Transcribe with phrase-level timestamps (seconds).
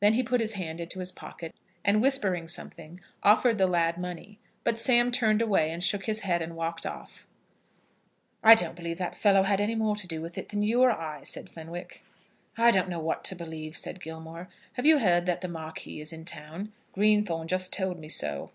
[0.00, 1.54] Then he put his hand into his pocket,
[1.84, 4.38] and whispering something, offered the lad money.
[4.64, 7.26] But Sam turned away, and shook his head, and walked off.
[8.42, 10.80] "I don't believe that that fellow had any more to do with it than you
[10.80, 12.02] or I," said Fenwick.
[12.56, 14.48] "I don't know what to believe," said Gilmore.
[14.78, 16.72] "Have you heard that the Marquis is in the town?
[16.94, 18.52] Greenthorne just told me so."